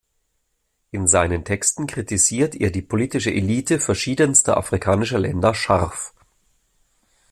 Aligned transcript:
In 0.89 1.05
seinen 1.05 1.45
Texten 1.45 1.85
kritisiert 1.85 2.55
er 2.55 2.71
die 2.71 2.81
politische 2.81 3.29
Elite 3.31 3.77
verschiedenster 3.77 4.57
afrikanischer 4.57 5.19
Länder 5.19 5.53
scharf. 5.53 6.15